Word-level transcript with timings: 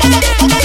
¡Ponga! 0.00 0.57